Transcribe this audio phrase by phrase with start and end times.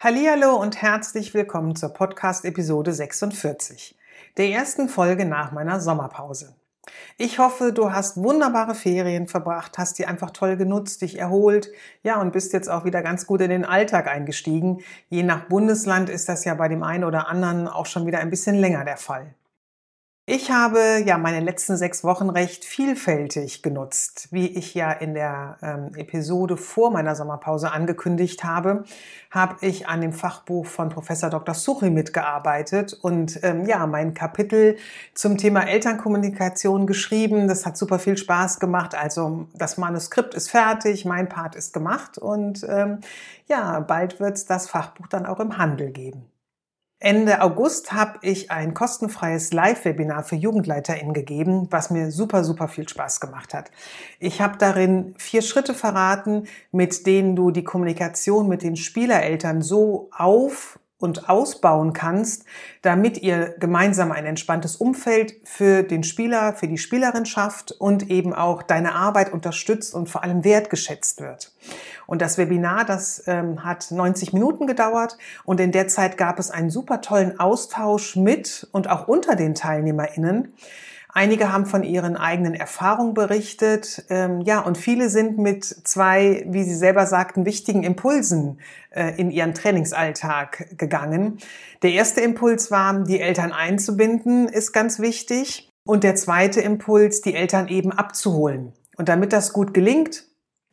[0.00, 3.96] Hallihallo und herzlich willkommen zur Podcast-Episode 46,
[4.36, 6.56] der ersten Folge nach meiner Sommerpause.
[7.16, 11.70] Ich hoffe, du hast wunderbare Ferien verbracht, hast die einfach toll genutzt, dich erholt,
[12.02, 14.82] ja, und bist jetzt auch wieder ganz gut in den Alltag eingestiegen.
[15.08, 18.30] Je nach Bundesland ist das ja bei dem einen oder anderen auch schon wieder ein
[18.30, 19.34] bisschen länger der Fall.
[20.26, 25.58] Ich habe ja meine letzten sechs Wochen recht vielfältig genutzt, wie ich ja in der
[25.60, 28.84] ähm, Episode vor meiner Sommerpause angekündigt habe,
[29.30, 31.54] habe ich an dem Fachbuch von Professor Dr.
[31.54, 34.78] Suchi mitgearbeitet und ähm, ja mein Kapitel
[35.12, 37.46] zum Thema Elternkommunikation geschrieben.
[37.46, 38.94] Das hat super viel Spaß gemacht.
[38.94, 43.00] Also das Manuskript ist fertig, mein Part ist gemacht und ähm,
[43.46, 46.24] ja bald wird es das Fachbuch dann auch im Handel geben.
[47.00, 52.88] Ende August habe ich ein kostenfreies Live-Webinar für JugendleiterInnen gegeben, was mir super, super viel
[52.88, 53.70] Spaß gemacht hat.
[54.20, 60.08] Ich habe darin vier Schritte verraten, mit denen du die Kommunikation mit den Spielereltern so
[60.12, 62.46] auf und ausbauen kannst,
[62.80, 68.32] damit ihr gemeinsam ein entspanntes Umfeld für den Spieler, für die Spielerin schafft und eben
[68.32, 71.52] auch deine Arbeit unterstützt und vor allem wertgeschätzt wird.
[72.06, 76.50] Und das Webinar, das ähm, hat 90 Minuten gedauert und in der Zeit gab es
[76.50, 80.54] einen super tollen Austausch mit und auch unter den TeilnehmerInnen.
[81.16, 86.64] Einige haben von ihren eigenen Erfahrungen berichtet, ähm, ja, und viele sind mit zwei, wie
[86.64, 88.58] sie selber sagten, wichtigen Impulsen
[88.90, 91.38] äh, in ihren Trainingsalltag gegangen.
[91.84, 95.70] Der erste Impuls war, die Eltern einzubinden, ist ganz wichtig.
[95.86, 98.72] Und der zweite Impuls, die Eltern eben abzuholen.
[98.96, 100.24] Und damit das gut gelingt,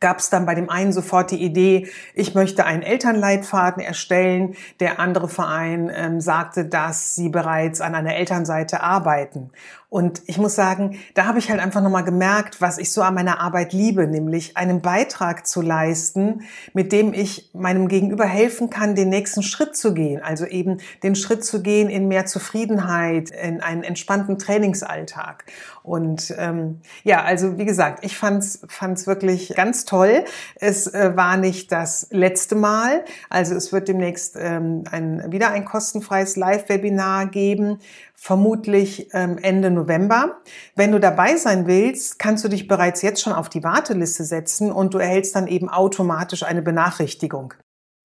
[0.02, 4.56] gab es dann bei dem einen sofort die Idee, ich möchte einen Elternleitfaden erstellen.
[4.80, 9.52] Der andere Verein ähm, sagte, dass sie bereits an einer Elternseite arbeiten.
[9.92, 13.12] Und ich muss sagen, da habe ich halt einfach nochmal gemerkt, was ich so an
[13.12, 18.94] meiner Arbeit liebe, nämlich einen Beitrag zu leisten, mit dem ich meinem Gegenüber helfen kann,
[18.94, 20.22] den nächsten Schritt zu gehen.
[20.22, 25.44] Also eben den Schritt zu gehen in mehr Zufriedenheit, in einen entspannten Trainingsalltag.
[25.82, 30.24] Und ähm, ja, also wie gesagt, ich fand's fand's wirklich ganz toll.
[30.54, 33.04] Es äh, war nicht das letzte Mal.
[33.28, 37.78] Also es wird demnächst ähm, ein, wieder ein kostenfreies Live-Webinar geben,
[38.14, 40.36] vermutlich ähm, Ende November.
[40.76, 44.70] Wenn du dabei sein willst, kannst du dich bereits jetzt schon auf die Warteliste setzen
[44.70, 47.54] und du erhältst dann eben automatisch eine Benachrichtigung.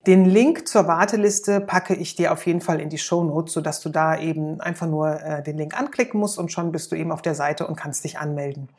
[0.08, 3.82] Den Link zur Warteliste packe ich dir auf jeden Fall in die Show Notes, sodass
[3.82, 7.12] du da eben einfach nur äh, den Link anklicken musst und schon bist du eben
[7.12, 8.70] auf der Seite und kannst dich anmelden.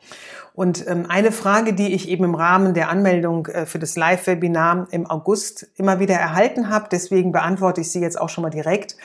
[0.55, 4.87] Und ähm, eine Frage, die ich eben im Rahmen der Anmeldung äh, für das Live-Webinar
[4.89, 8.97] im August immer wieder erhalten habe, deswegen beantworte ich sie jetzt auch schon mal direkt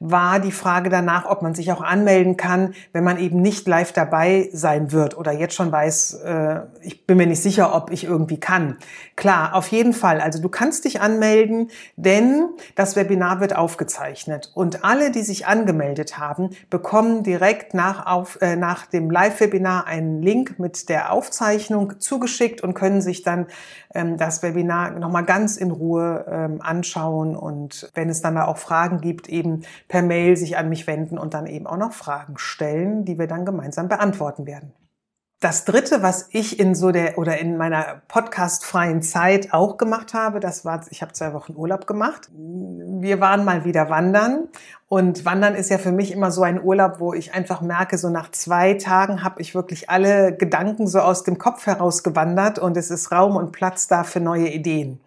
[0.00, 3.92] war die Frage danach, ob man sich auch anmelden kann, wenn man eben nicht live
[3.92, 8.04] dabei sein wird oder jetzt schon weiß, äh, ich bin mir nicht sicher, ob ich
[8.04, 8.76] irgendwie kann.
[9.16, 10.20] Klar, auf jeden Fall.
[10.20, 16.18] Also du kannst dich anmelden, denn das Webinar wird aufgezeichnet und alle, die sich angemeldet
[16.18, 22.62] haben, bekommen direkt nach, auf, äh, nach dem Live-Webinar einen Link mit der Aufzeichnung zugeschickt
[22.62, 23.46] und können sich dann
[23.94, 28.58] ähm, das Webinar nochmal ganz in Ruhe ähm, anschauen und wenn es dann da auch
[28.58, 32.38] Fragen gibt, eben per Mail sich an mich wenden und dann eben auch noch Fragen
[32.38, 34.72] stellen, die wir dann gemeinsam beantworten werden.
[35.40, 40.40] Das dritte, was ich in so der oder in meiner podcastfreien Zeit auch gemacht habe,
[40.40, 42.28] das war, ich habe zwei Wochen Urlaub gemacht.
[42.32, 44.48] Wir waren mal wieder wandern
[44.90, 48.08] und Wandern ist ja für mich immer so ein Urlaub, wo ich einfach merke, so
[48.08, 52.74] nach zwei Tagen habe ich wirklich alle Gedanken so aus dem Kopf heraus gewandert und
[52.74, 54.98] es ist Raum und Platz da für neue Ideen.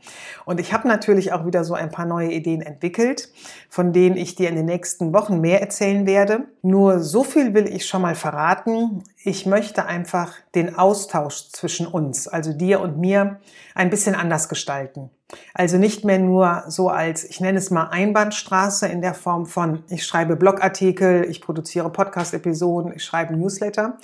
[0.46, 3.30] Und ich habe natürlich auch wieder so ein paar neue Ideen entwickelt,
[3.70, 6.46] von denen ich dir in den nächsten Wochen mehr erzählen werde.
[6.62, 9.04] Nur so viel will ich schon mal verraten.
[9.24, 13.40] Ich möchte einfach den Austausch zwischen uns, also dir und mir,
[13.74, 15.10] ein bisschen anders gestalten.
[15.54, 19.84] Also nicht mehr nur so als, ich nenne es mal Einbahnstraße in der Form von,
[19.90, 23.98] ich schreibe Blogartikel, ich produziere Podcast-Episoden, ich schreibe Newsletter,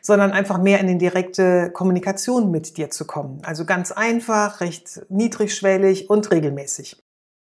[0.00, 3.40] sondern einfach mehr in die direkte Kommunikation mit dir zu kommen.
[3.44, 7.02] Also ganz einfach, recht niedrigschwellig und regelmäßig.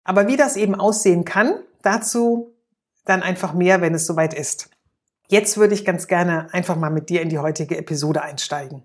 [0.03, 2.55] Aber wie das eben aussehen kann, dazu
[3.05, 4.69] dann einfach mehr, wenn es soweit ist.
[5.27, 8.83] Jetzt würde ich ganz gerne einfach mal mit dir in die heutige Episode einsteigen.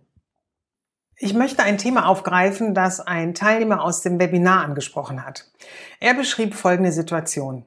[1.16, 5.50] Ich möchte ein Thema aufgreifen, das ein Teilnehmer aus dem Webinar angesprochen hat.
[6.00, 7.64] Er beschrieb folgende Situation.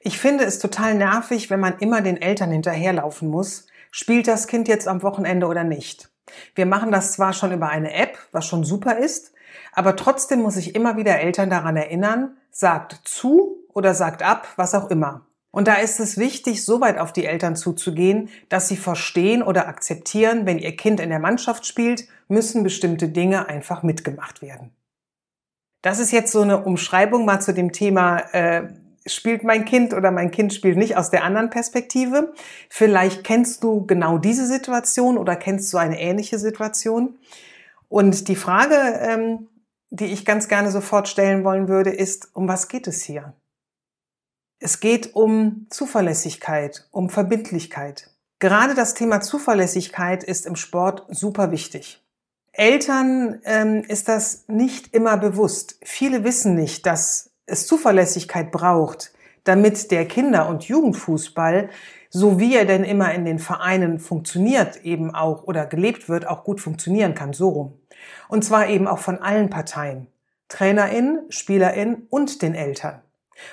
[0.00, 3.66] Ich finde es total nervig, wenn man immer den Eltern hinterherlaufen muss.
[3.90, 6.08] Spielt das Kind jetzt am Wochenende oder nicht?
[6.54, 9.32] Wir machen das zwar schon über eine App, was schon super ist,
[9.72, 14.74] aber trotzdem muss ich immer wieder Eltern daran erinnern, sagt zu oder sagt ab, was
[14.74, 15.26] auch immer.
[15.50, 19.66] Und da ist es wichtig, so weit auf die Eltern zuzugehen, dass sie verstehen oder
[19.66, 24.70] akzeptieren, wenn ihr Kind in der Mannschaft spielt, müssen bestimmte Dinge einfach mitgemacht werden.
[25.82, 28.68] Das ist jetzt so eine Umschreibung mal zu dem Thema, äh,
[29.06, 32.34] spielt mein Kind oder mein Kind spielt nicht aus der anderen Perspektive.
[32.68, 37.18] Vielleicht kennst du genau diese Situation oder kennst du eine ähnliche Situation.
[37.88, 39.48] Und die Frage, ähm,
[39.90, 43.32] die ich ganz gerne sofort stellen wollen würde, ist, um was geht es hier?
[44.60, 48.10] Es geht um Zuverlässigkeit, um Verbindlichkeit.
[48.40, 52.02] Gerade das Thema Zuverlässigkeit ist im Sport super wichtig.
[52.52, 55.78] Eltern ähm, ist das nicht immer bewusst.
[55.84, 59.12] Viele wissen nicht, dass es Zuverlässigkeit braucht,
[59.44, 61.70] damit der Kinder- und Jugendfußball,
[62.10, 66.42] so wie er denn immer in den Vereinen funktioniert, eben auch oder gelebt wird, auch
[66.42, 67.80] gut funktionieren kann, so rum.
[68.28, 70.08] Und zwar eben auch von allen Parteien.
[70.48, 73.02] Trainerin, Spielerin und den Eltern.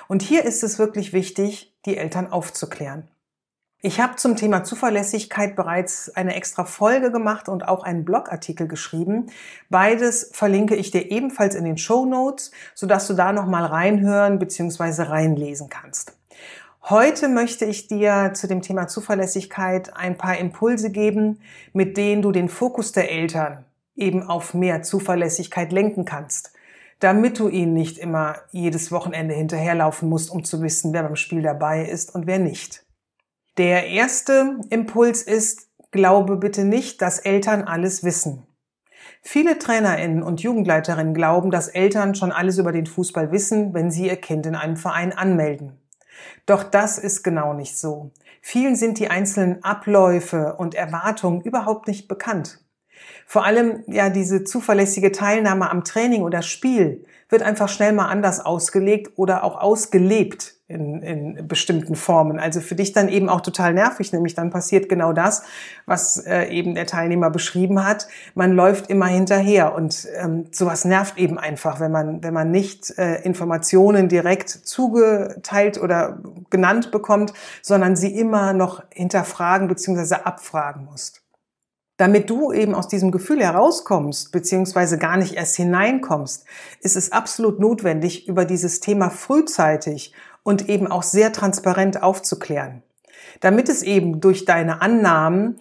[0.08, 3.08] Und hier ist es wirklich wichtig, die Eltern aufzuklären.
[3.82, 9.26] Ich habe zum Thema Zuverlässigkeit bereits eine extra Folge gemacht und auch einen Blogartikel geschrieben.
[9.68, 15.02] Beides verlinke ich dir ebenfalls in den Show Notes, sodass du da nochmal reinhören bzw.
[15.02, 16.16] reinlesen kannst.
[16.82, 21.40] Heute möchte ich dir zu dem Thema Zuverlässigkeit ein paar Impulse geben,
[21.72, 26.55] mit denen du den Fokus der Eltern eben auf mehr Zuverlässigkeit lenken kannst
[27.00, 31.42] damit du ihn nicht immer jedes Wochenende hinterherlaufen musst, um zu wissen, wer beim Spiel
[31.42, 32.84] dabei ist und wer nicht.
[33.58, 38.46] Der erste Impuls ist, glaube bitte nicht, dass Eltern alles wissen.
[39.22, 44.06] Viele Trainerinnen und Jugendleiterinnen glauben, dass Eltern schon alles über den Fußball wissen, wenn sie
[44.06, 45.80] ihr Kind in einem Verein anmelden.
[46.46, 48.12] Doch das ist genau nicht so.
[48.40, 52.60] Vielen sind die einzelnen Abläufe und Erwartungen überhaupt nicht bekannt.
[53.26, 58.44] Vor allem ja diese zuverlässige Teilnahme am Training oder Spiel wird einfach schnell mal anders
[58.44, 62.40] ausgelegt oder auch ausgelebt in, in bestimmten Formen.
[62.40, 65.44] Also für dich dann eben auch total nervig, nämlich dann passiert genau das,
[65.86, 68.08] was äh, eben der Teilnehmer beschrieben hat.
[68.34, 72.96] Man läuft immer hinterher und ähm, sowas nervt eben einfach, wenn man wenn man nicht
[72.98, 76.18] äh, Informationen direkt zugeteilt oder
[76.50, 77.32] genannt bekommt,
[77.62, 80.16] sondern sie immer noch hinterfragen bzw.
[80.24, 81.25] abfragen muss.
[81.96, 86.44] Damit du eben aus diesem Gefühl herauskommst, beziehungsweise gar nicht erst hineinkommst,
[86.80, 90.12] ist es absolut notwendig, über dieses Thema frühzeitig
[90.42, 92.82] und eben auch sehr transparent aufzuklären.
[93.40, 95.56] Damit es eben durch deine Annahmen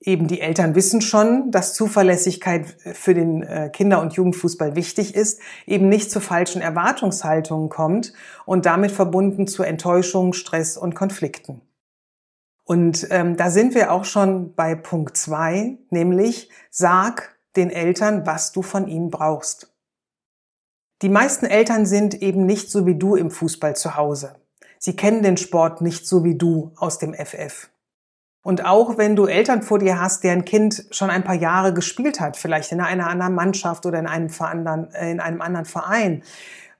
[0.00, 5.40] eben die Eltern wissen schon, dass Zuverlässigkeit für den äh, Kinder- und Jugendfußball wichtig ist,
[5.66, 8.12] eben nicht zu falschen Erwartungshaltungen kommt
[8.44, 11.60] und damit verbunden zu Enttäuschung, Stress und Konflikten.
[12.64, 18.52] Und ähm, da sind wir auch schon bei Punkt zwei, nämlich sag den Eltern, was
[18.52, 19.72] du von ihnen brauchst.
[21.02, 24.36] Die meisten Eltern sind eben nicht so wie du im Fußball zu Hause.
[24.78, 27.68] Sie kennen den Sport nicht so wie du aus dem FF.
[28.44, 32.20] Und auch wenn du Eltern vor dir hast, deren Kind schon ein paar Jahre gespielt
[32.20, 34.28] hat, vielleicht in einer anderen Mannschaft oder in einem,
[34.92, 36.22] äh, in einem anderen Verein,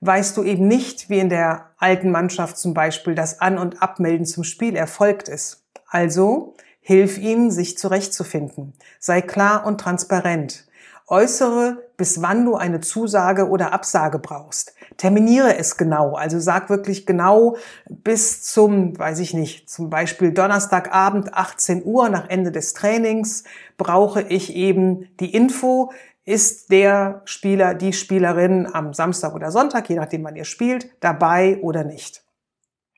[0.01, 4.25] weißt du eben nicht, wie in der alten Mannschaft zum Beispiel das An- und Abmelden
[4.25, 5.62] zum Spiel erfolgt ist.
[5.93, 8.73] Also hilf ihnen, sich zurechtzufinden.
[8.99, 10.65] Sei klar und transparent.
[11.05, 14.73] Äußere, bis wann du eine Zusage oder Absage brauchst.
[14.97, 16.15] Terminiere es genau.
[16.15, 17.57] Also sag wirklich genau
[17.89, 23.43] bis zum, weiß ich nicht, zum Beispiel Donnerstagabend 18 Uhr nach Ende des Trainings
[23.77, 25.91] brauche ich eben die Info,
[26.25, 31.59] ist der Spieler, die Spielerin am Samstag oder Sonntag, je nachdem wann ihr spielt, dabei
[31.61, 32.22] oder nicht.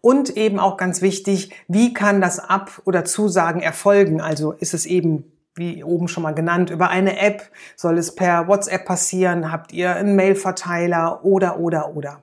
[0.06, 4.22] Und eben auch ganz wichtig, wie kann das Ab- oder Zusagen erfolgen?
[4.22, 7.50] Also ist es eben wie oben schon mal genannt, über eine App?
[7.76, 9.52] Soll es per WhatsApp passieren?
[9.52, 12.22] Habt ihr einen Mailverteiler oder, oder, oder?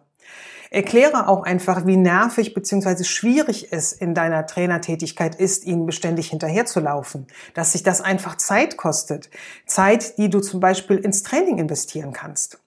[0.71, 3.03] Erkläre auch einfach, wie nervig bzw.
[3.03, 7.27] schwierig es in deiner Trainertätigkeit ist, ihnen beständig hinterherzulaufen.
[7.55, 9.29] Dass sich das einfach Zeit kostet.
[9.67, 12.61] Zeit, die du zum Beispiel ins Training investieren kannst.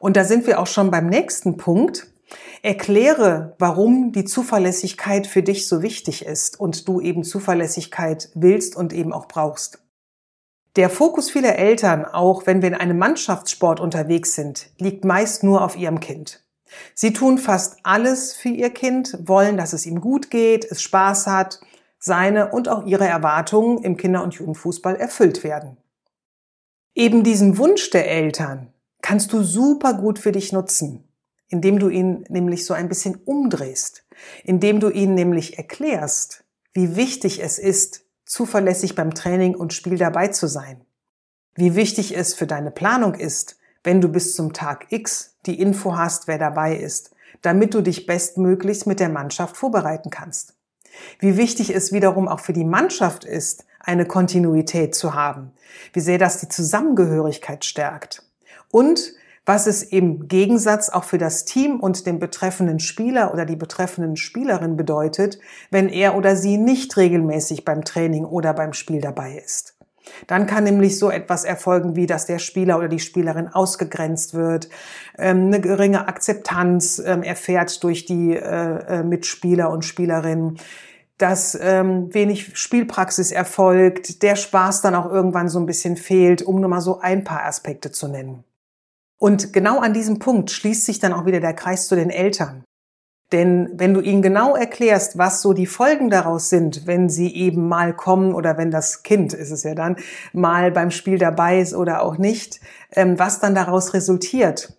[0.00, 2.08] Und da sind wir auch schon beim nächsten Punkt.
[2.66, 8.92] Erkläre, warum die Zuverlässigkeit für dich so wichtig ist und du eben Zuverlässigkeit willst und
[8.92, 9.78] eben auch brauchst.
[10.74, 15.62] Der Fokus vieler Eltern, auch wenn wir in einem Mannschaftssport unterwegs sind, liegt meist nur
[15.62, 16.44] auf ihrem Kind.
[16.92, 21.28] Sie tun fast alles für ihr Kind, wollen, dass es ihm gut geht, es Spaß
[21.28, 21.60] hat,
[22.00, 25.76] seine und auch ihre Erwartungen im Kinder- und Jugendfußball erfüllt werden.
[26.96, 31.05] Eben diesen Wunsch der Eltern kannst du super gut für dich nutzen,
[31.48, 34.04] indem du ihn nämlich so ein bisschen umdrehst,
[34.44, 40.28] indem du ihnen nämlich erklärst, wie wichtig es ist, zuverlässig beim Training und Spiel dabei
[40.28, 40.84] zu sein,
[41.54, 45.96] wie wichtig es für deine Planung ist, wenn du bis zum Tag X die Info
[45.96, 50.54] hast, wer dabei ist, damit du dich bestmöglichst mit der Mannschaft vorbereiten kannst.
[51.20, 55.52] Wie wichtig es wiederum auch für die Mannschaft ist, eine Kontinuität zu haben.
[55.92, 58.24] Wie sehr das die Zusammengehörigkeit stärkt.
[58.70, 59.14] Und
[59.46, 64.16] was es im Gegensatz auch für das Team und den betreffenden Spieler oder die betreffenden
[64.16, 65.38] Spielerin bedeutet,
[65.70, 69.76] wenn er oder sie nicht regelmäßig beim Training oder beim Spiel dabei ist.
[70.26, 74.68] Dann kann nämlich so etwas erfolgen, wie dass der Spieler oder die Spielerin ausgegrenzt wird,
[75.18, 80.58] ähm, eine geringe Akzeptanz ähm, erfährt durch die äh, äh, Mitspieler und Spielerinnen,
[81.18, 86.60] dass ähm, wenig Spielpraxis erfolgt, der Spaß dann auch irgendwann so ein bisschen fehlt, um
[86.60, 88.44] nur mal so ein paar Aspekte zu nennen.
[89.18, 92.64] Und genau an diesem Punkt schließt sich dann auch wieder der Kreis zu den Eltern.
[93.32, 97.66] Denn wenn du ihnen genau erklärst, was so die Folgen daraus sind, wenn sie eben
[97.66, 99.96] mal kommen oder wenn das Kind, ist es ja dann,
[100.32, 102.60] mal beim Spiel dabei ist oder auch nicht,
[102.92, 104.74] ähm, was dann daraus resultiert.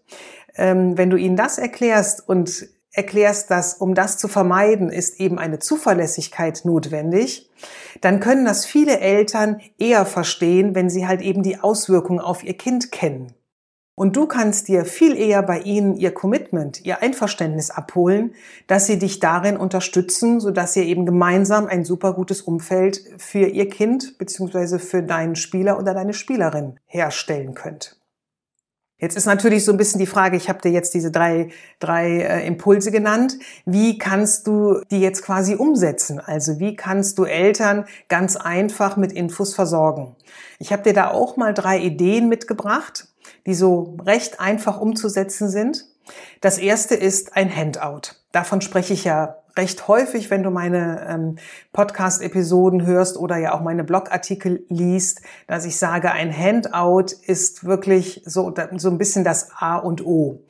[0.55, 5.37] Ähm, wenn du ihnen das erklärst und erklärst, dass um das zu vermeiden, ist eben
[5.37, 7.49] eine Zuverlässigkeit notwendig,
[7.99, 12.57] dann können das viele Eltern eher verstehen, wenn sie halt eben die Auswirkungen auf ihr
[12.57, 13.33] Kind kennen.
[13.99, 18.35] Und du kannst dir viel eher bei ihnen ihr Commitment, ihr Einverständnis abholen,
[18.67, 23.67] dass sie dich darin unterstützen, sodass ihr eben gemeinsam ein super gutes Umfeld für ihr
[23.69, 24.77] Kind bzw.
[24.77, 27.99] für deinen Spieler oder deine Spielerin herstellen könnt.
[28.99, 31.49] Jetzt ist natürlich so ein bisschen die Frage, ich habe dir jetzt diese drei,
[31.79, 33.37] drei äh, Impulse genannt.
[33.65, 36.19] Wie kannst du die jetzt quasi umsetzen?
[36.19, 40.15] Also wie kannst du Eltern ganz einfach mit Infos versorgen?
[40.59, 43.07] Ich habe dir da auch mal drei Ideen mitgebracht
[43.47, 45.85] die so recht einfach umzusetzen sind.
[46.41, 48.13] Das erste ist ein Handout.
[48.31, 51.37] Davon spreche ich ja recht häufig, wenn du meine ähm,
[51.73, 58.21] Podcast-Episoden hörst oder ja auch meine Blogartikel liest, dass ich sage, ein Handout ist wirklich
[58.25, 60.43] so, so ein bisschen das A und O.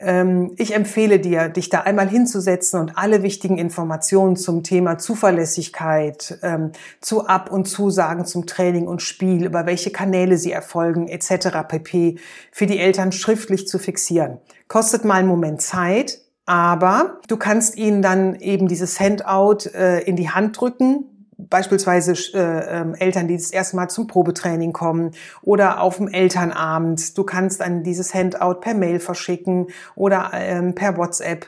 [0.00, 6.38] Ähm, ich empfehle dir, dich da einmal hinzusetzen und alle wichtigen Informationen zum Thema Zuverlässigkeit,
[6.42, 11.68] ähm, zu Ab- und Zusagen zum Training und Spiel, über welche Kanäle sie erfolgen, etc.
[11.68, 12.18] pp.
[12.50, 14.38] für die Eltern schriftlich zu fixieren.
[14.68, 20.16] Kostet mal einen Moment Zeit, aber du kannst ihnen dann eben dieses Handout äh, in
[20.16, 25.80] die Hand drücken, beispielsweise äh, äh, Eltern, die das erste Mal zum Probetraining kommen oder
[25.80, 27.16] auf dem Elternabend.
[27.16, 31.46] Du kannst dann dieses Handout per Mail verschicken oder ähm, per WhatsApp.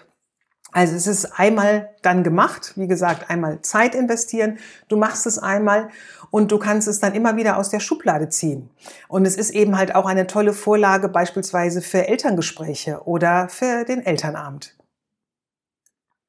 [0.74, 4.58] Also es ist einmal dann gemacht, wie gesagt, einmal Zeit investieren.
[4.88, 5.90] Du machst es einmal
[6.30, 8.70] und du kannst es dann immer wieder aus der Schublade ziehen.
[9.06, 14.04] Und es ist eben halt auch eine tolle Vorlage beispielsweise für Elterngespräche oder für den
[14.04, 14.74] Elternabend.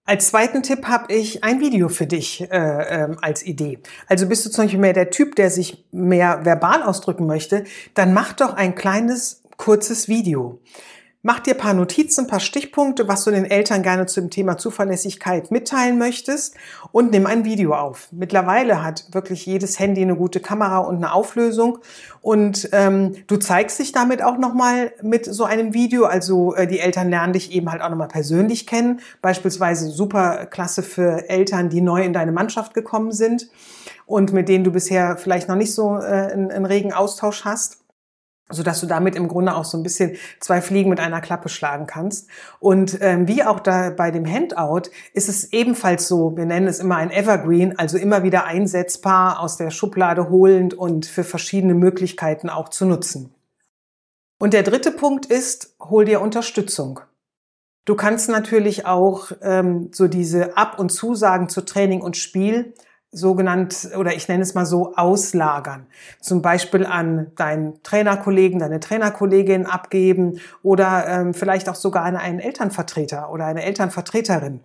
[0.05, 3.79] Als zweiten Tipp habe ich ein Video für dich äh, ähm, als Idee.
[4.07, 8.13] Also bist du zum Beispiel mehr der Typ, der sich mehr verbal ausdrücken möchte, dann
[8.13, 10.59] mach doch ein kleines, kurzes Video.
[11.25, 15.97] Mach dir paar Notizen, paar Stichpunkte, was du den Eltern gerne zum Thema Zuverlässigkeit mitteilen
[15.97, 16.53] möchtest
[16.91, 18.09] und nimm ein Video auf.
[18.11, 21.79] Mittlerweile hat wirklich jedes Handy eine gute Kamera und eine Auflösung
[22.19, 26.03] und ähm, du zeigst dich damit auch nochmal mit so einem Video.
[26.03, 28.99] Also äh, die Eltern lernen dich eben halt auch nochmal persönlich kennen.
[29.21, 33.47] Beispielsweise super klasse für Eltern, die neu in deine Mannschaft gekommen sind
[34.05, 37.82] und mit denen du bisher vielleicht noch nicht so äh, einen, einen regen Austausch hast
[38.53, 41.49] so dass du damit im Grunde auch so ein bisschen zwei Fliegen mit einer Klappe
[41.49, 42.29] schlagen kannst.
[42.59, 46.79] Und ähm, wie auch da bei dem Handout ist es ebenfalls so, wir nennen es
[46.79, 52.49] immer ein Evergreen, also immer wieder einsetzbar, aus der Schublade holend und für verschiedene Möglichkeiten
[52.49, 53.33] auch zu nutzen.
[54.39, 56.99] Und der dritte Punkt ist, hol dir Unterstützung.
[57.85, 62.73] Du kannst natürlich auch ähm, so diese Ab- und Zusagen zu Training und Spiel
[63.13, 65.87] sogenannt, oder ich nenne es mal so, auslagern.
[66.19, 72.39] Zum Beispiel an deinen Trainerkollegen, deine Trainerkollegin abgeben oder ähm, vielleicht auch sogar an einen
[72.39, 74.61] Elternvertreter oder eine Elternvertreterin.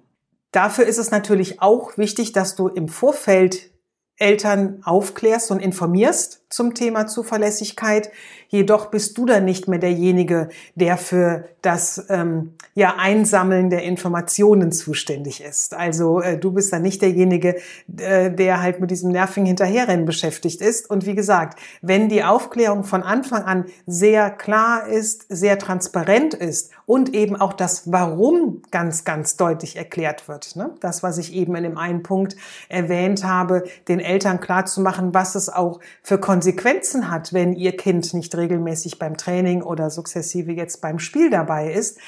[0.50, 3.70] Dafür ist es natürlich auch wichtig, dass du im Vorfeld
[4.18, 8.10] Eltern aufklärst und informierst zum Thema Zuverlässigkeit.
[8.48, 14.72] Jedoch bist du dann nicht mehr derjenige, der für das ähm, ja, Einsammeln der Informationen
[14.72, 15.74] zuständig ist.
[15.74, 17.56] Also äh, du bist dann nicht derjenige,
[17.98, 20.88] äh, der halt mit diesem nervigen Hinterherrennen beschäftigt ist.
[20.88, 26.70] Und wie gesagt, wenn die Aufklärung von Anfang an sehr klar ist, sehr transparent ist
[26.88, 30.56] und eben auch das Warum ganz, ganz deutlich erklärt wird.
[30.56, 30.74] Ne?
[30.80, 32.34] Das, was ich eben in dem einen Punkt
[32.70, 37.76] erwähnt habe, den Eltern klar zu machen, was es auch für Konsequenzen hat, wenn ihr
[37.76, 41.98] Kind nicht regelmäßig beim Training oder sukzessive jetzt beim Spiel dabei ist,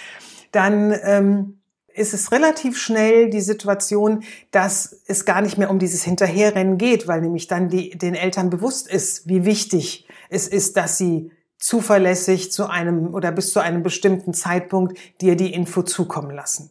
[0.51, 1.59] dann ähm,
[1.93, 7.07] ist es relativ schnell die Situation, dass es gar nicht mehr um dieses Hinterherrennen geht,
[7.07, 12.51] weil nämlich dann die, den Eltern bewusst ist, wie wichtig es ist, dass sie zuverlässig
[12.51, 16.71] zu einem oder bis zu einem bestimmten Zeitpunkt dir die Info zukommen lassen.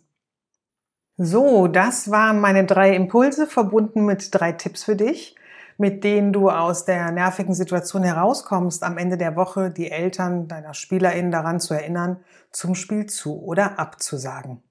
[1.18, 5.36] So, das waren meine drei Impulse verbunden mit drei Tipps für dich,
[5.78, 10.74] mit denen du aus der nervigen Situation herauskommst, am Ende der Woche die Eltern deiner
[10.74, 14.64] SpielerInnen daran zu erinnern, zum Spiel zu oder abzusagen.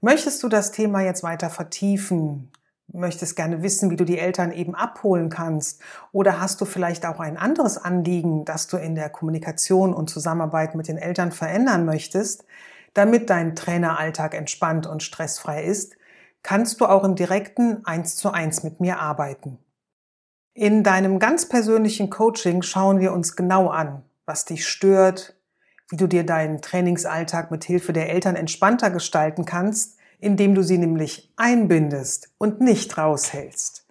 [0.00, 2.52] Möchtest du das Thema jetzt weiter vertiefen?
[2.92, 5.80] Möchtest gerne wissen, wie du die Eltern eben abholen kannst?
[6.12, 10.74] Oder hast du vielleicht auch ein anderes Anliegen, das du in der Kommunikation und Zusammenarbeit
[10.74, 12.44] mit den Eltern verändern möchtest,
[12.92, 15.96] damit dein Traineralltag entspannt und stressfrei ist?
[16.42, 19.58] Kannst du auch im direkten eins zu eins mit mir arbeiten?
[20.52, 25.36] In deinem ganz persönlichen Coaching schauen wir uns genau an, was dich stört,
[25.88, 30.78] wie du dir deinen Trainingsalltag mit Hilfe der Eltern entspannter gestalten kannst, indem du sie
[30.78, 33.86] nämlich einbindest und nicht raushältst.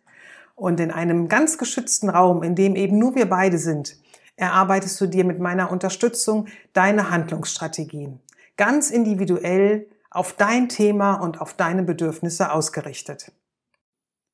[0.56, 3.98] Und in einem ganz geschützten Raum, in dem eben nur wir beide sind,
[4.36, 8.20] erarbeitest du dir mit meiner Unterstützung deine Handlungsstrategien.
[8.58, 13.32] Ganz individuell auf dein Thema und auf deine Bedürfnisse ausgerichtet.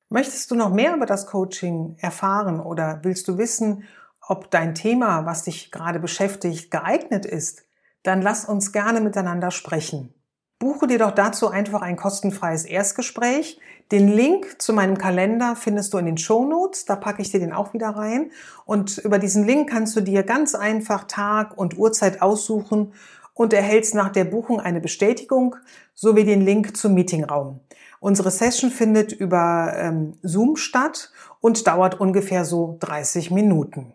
[0.09, 3.83] Möchtest du noch mehr über das Coaching erfahren oder willst du wissen,
[4.21, 7.65] ob dein Thema, was dich gerade beschäftigt, geeignet ist?
[8.03, 10.13] Dann lass uns gerne miteinander sprechen.
[10.59, 13.61] Buche dir doch dazu einfach ein kostenfreies Erstgespräch.
[13.93, 16.83] Den Link zu meinem Kalender findest du in den Show Notes.
[16.83, 18.31] Da packe ich dir den auch wieder rein.
[18.65, 22.91] Und über diesen Link kannst du dir ganz einfach Tag und Uhrzeit aussuchen
[23.33, 25.55] und erhältst nach der Buchung eine Bestätigung
[25.93, 27.61] sowie den Link zum Meetingraum.
[28.01, 33.93] Unsere Session findet über ähm, Zoom statt und dauert ungefähr so 30 Minuten.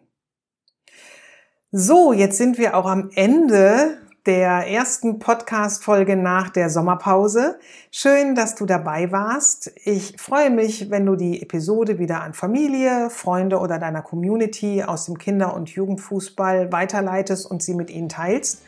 [1.72, 7.58] So, jetzt sind wir auch am Ende der ersten Podcast-Folge nach der Sommerpause.
[7.90, 9.72] Schön, dass du dabei warst.
[9.84, 15.06] Ich freue mich, wenn du die Episode wieder an Familie, Freunde oder deiner Community aus
[15.06, 18.62] dem Kinder- und Jugendfußball weiterleitest und sie mit ihnen teilst.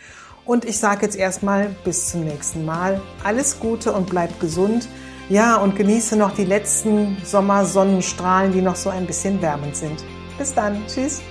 [0.45, 3.01] Und ich sage jetzt erstmal bis zum nächsten Mal.
[3.25, 4.89] Alles Gute und bleib gesund.
[5.29, 10.05] Ja, und genieße noch die letzten Sommersonnenstrahlen, die noch so ein bisschen wärmend sind.
[10.39, 10.87] Bis dann.
[10.87, 11.23] Tschüss.